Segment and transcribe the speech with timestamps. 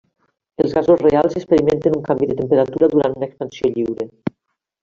[0.63, 4.13] Els gasos reals experimenten un canvi de temperatura durant una expansió lliure.